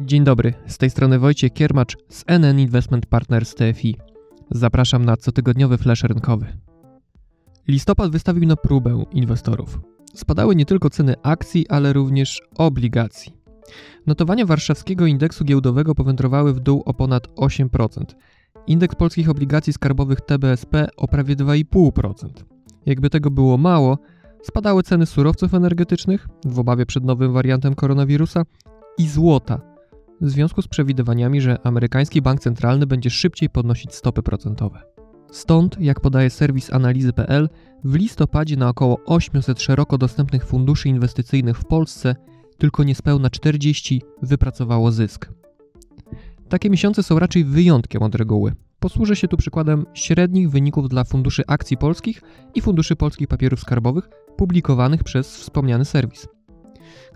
[0.00, 3.96] Dzień dobry, z tej strony Wojciech Kiermacz z NN Investment Partners TFI.
[4.50, 6.46] Zapraszam na cotygodniowy flash rynkowy.
[7.68, 9.80] Listopad wystawił na próbę inwestorów.
[10.14, 13.36] Spadały nie tylko ceny akcji, ale również obligacji.
[14.06, 18.04] Notowania warszawskiego indeksu giełdowego powędrowały w dół o ponad 8%.
[18.66, 22.28] Indeks polskich obligacji skarbowych TBSP o prawie 2,5%.
[22.86, 23.98] Jakby tego było mało,
[24.46, 28.42] spadały ceny surowców energetycznych w obawie przed nowym wariantem koronawirusa
[28.98, 29.60] i złota
[30.20, 34.82] w związku z przewidywaniami, że amerykański bank centralny będzie szybciej podnosić stopy procentowe.
[35.30, 37.48] Stąd, jak podaje serwis analizy.pl,
[37.84, 42.16] w listopadzie na około 800 szeroko dostępnych funduszy inwestycyjnych w Polsce
[42.58, 45.32] tylko niespełna 40 wypracowało zysk.
[46.48, 48.52] Takie miesiące są raczej wyjątkiem od reguły.
[48.86, 52.22] Posłużę się tu przykładem średnich wyników dla funduszy akcji polskich
[52.54, 56.28] i funduszy polskich papierów skarbowych publikowanych przez wspomniany serwis.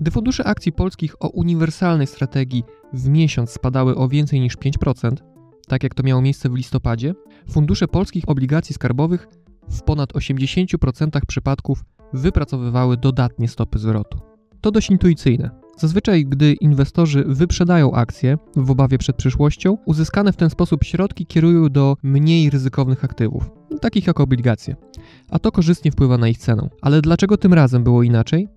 [0.00, 5.12] Gdy fundusze akcji polskich o uniwersalnej strategii w miesiąc spadały o więcej niż 5%,
[5.68, 7.14] tak jak to miało miejsce w listopadzie,
[7.50, 9.28] fundusze polskich obligacji skarbowych
[9.68, 14.18] w ponad 80% przypadków wypracowywały dodatnie stopy zwrotu.
[14.60, 15.59] To dość intuicyjne.
[15.78, 21.68] Zazwyczaj, gdy inwestorzy wyprzedają akcje w obawie przed przyszłością, uzyskane w ten sposób środki kierują
[21.68, 24.76] do mniej ryzykownych aktywów, takich jak obligacje,
[25.30, 26.68] a to korzystnie wpływa na ich cenę.
[26.82, 28.48] Ale dlaczego tym razem było inaczej?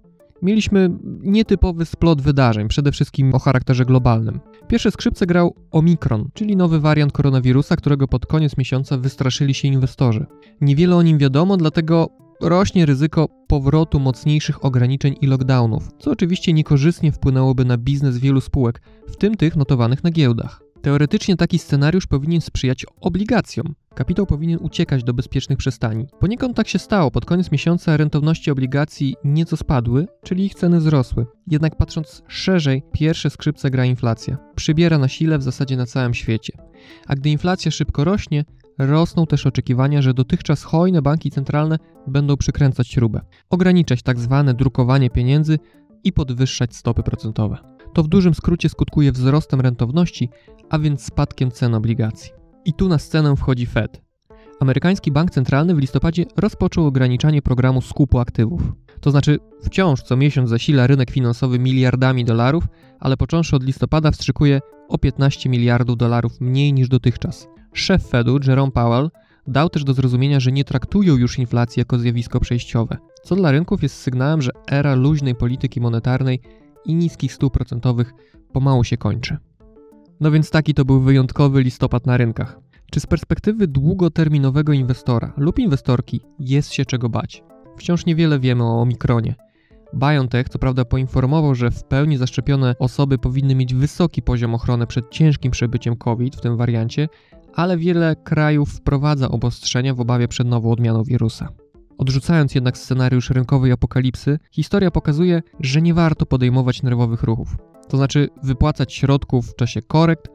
[0.44, 0.90] mieliśmy
[1.22, 4.40] nietypowy splot wydarzeń, przede wszystkim o charakterze globalnym.
[4.68, 10.26] Pierwsze skrzypce grał Omikron, czyli nowy wariant koronawirusa, którego pod koniec miesiąca wystraszyli się inwestorzy.
[10.62, 12.10] Niewiele o nim wiadomo, dlatego
[12.44, 18.82] rośnie ryzyko powrotu mocniejszych ograniczeń i lockdownów, co oczywiście niekorzystnie wpłynęłoby na biznes wielu spółek,
[19.08, 20.64] w tym tych notowanych na giełdach.
[20.82, 23.76] Teoretycznie taki scenariusz powinien sprzyjać obligacjom.
[23.96, 26.08] Kapitał powinien uciekać do bezpiecznych przystani.
[26.20, 27.12] Poniekąd tak się stało.
[27.12, 31.26] Pod koniec miesiąca rentowności obligacji nieco spadły, czyli ich ceny wzrosły.
[31.48, 34.38] Jednak patrząc szerzej, pierwsze skrzypce gra inflacja.
[34.56, 36.54] Przybiera na sile w zasadzie na całym świecie.
[37.08, 38.46] A gdy inflacja szybko rośnie,
[38.78, 45.10] rosną też oczekiwania, że dotychczas hojne banki centralne będą przykręcać śrubę, ograniczać tak zwane drukowanie
[45.10, 45.60] pieniędzy
[46.04, 47.58] i podwyższać stopy procentowe.
[47.94, 50.30] To w dużym skrócie skutkuje wzrostem rentowności,
[50.70, 52.32] a więc spadkiem cen obligacji.
[52.66, 54.02] I tu na scenę wchodzi Fed.
[54.60, 58.62] Amerykański Bank Centralny w listopadzie rozpoczął ograniczanie programu skupu aktywów.
[59.02, 62.64] To znaczy wciąż co miesiąc zasila rynek finansowy miliardami dolarów,
[63.00, 67.48] ale począwszy od listopada wstrzykuje o 15 miliardów dolarów mniej niż dotychczas.
[67.74, 69.10] Szef Fedu, Jerome Powell,
[69.48, 73.84] dał też do zrozumienia, że nie traktują już inflacji jako zjawisko przejściowe, co dla rynków
[73.84, 76.40] jest sygnałem, że era luźnej polityki monetarnej
[76.86, 78.14] i niskich stóp procentowych
[78.54, 79.38] pomału się kończy.
[80.20, 82.60] No więc taki to był wyjątkowy listopad na rynkach.
[82.94, 87.44] Czy z perspektywy długoterminowego inwestora lub inwestorki jest się czego bać?
[87.78, 89.36] Wciąż niewiele wiemy o omikronie.
[89.94, 95.10] BioNTech co prawda poinformował, że w pełni zaszczepione osoby powinny mieć wysoki poziom ochrony przed
[95.10, 97.10] ciężkim przebyciem COVID w tym wariancie,
[97.54, 101.50] ale wiele krajów wprowadza obostrzenia w obawie przed nową odmianą wirusa.
[101.98, 107.58] Odrzucając jednak scenariusz rynkowej apokalipsy, historia pokazuje, że nie warto podejmować nerwowych ruchów.
[107.90, 110.28] To znaczy wypłacać środków w czasie korekt,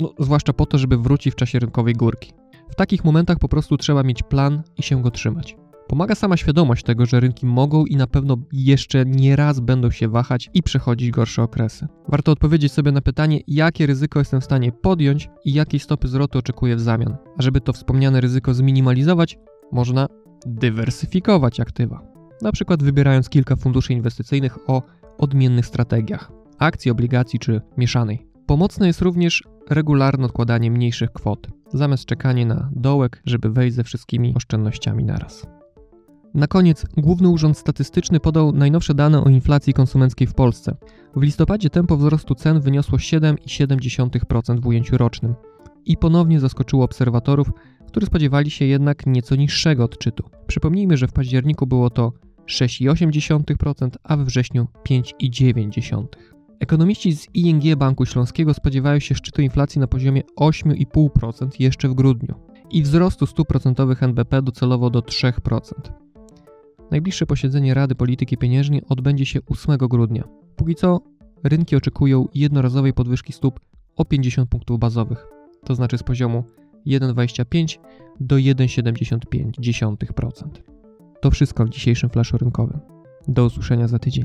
[0.00, 2.32] no, zwłaszcza po to, żeby wrócić w czasie rynkowej górki.
[2.70, 5.56] W takich momentach po prostu trzeba mieć plan i się go trzymać.
[5.86, 10.08] Pomaga sama świadomość tego, że rynki mogą i na pewno jeszcze nie raz będą się
[10.08, 11.86] wahać i przechodzić gorsze okresy.
[12.08, 16.38] Warto odpowiedzieć sobie na pytanie, jakie ryzyko jestem w stanie podjąć i jakiej stopy zwrotu
[16.38, 17.16] oczekuję w zamian.
[17.38, 19.38] A żeby to wspomniane ryzyko zminimalizować,
[19.72, 20.06] można
[20.46, 22.02] dywersyfikować aktywa.
[22.42, 24.82] Na przykład wybierając kilka funduszy inwestycyjnych o
[25.18, 28.26] odmiennych strategiach akcji, obligacji czy mieszanej.
[28.46, 34.34] Pomocne jest również regularne odkładanie mniejszych kwot, zamiast czekanie na dołek, żeby wejść ze wszystkimi
[34.36, 35.46] oszczędnościami naraz.
[36.34, 40.76] Na koniec Główny Urząd Statystyczny podał najnowsze dane o inflacji konsumenckiej w Polsce.
[41.16, 45.34] W listopadzie tempo wzrostu cen wyniosło 7,7% w ujęciu rocznym
[45.84, 47.50] i ponownie zaskoczyło obserwatorów,
[47.86, 50.24] którzy spodziewali się jednak nieco niższego odczytu.
[50.46, 52.12] Przypomnijmy, że w październiku było to
[52.46, 56.04] 6,8%, a we wrześniu 5,9%.
[56.60, 62.34] Ekonomiści z ING Banku Śląskiego spodziewają się szczytu inflacji na poziomie 8,5% jeszcze w grudniu
[62.70, 65.60] i wzrostu stóp procentowych NBP docelowo do 3%.
[66.90, 70.24] Najbliższe posiedzenie Rady Polityki Pieniężnej odbędzie się 8 grudnia.
[70.56, 71.00] Póki co
[71.44, 73.60] rynki oczekują jednorazowej podwyżki stóp
[73.96, 75.26] o 50 punktów bazowych,
[75.64, 76.44] to znaczy z poziomu
[76.86, 77.78] 1,25
[78.20, 80.30] do 1,75%.
[81.20, 82.80] To wszystko w dzisiejszym flaszu rynkowym.
[83.28, 84.24] Do usłyszenia za tydzień.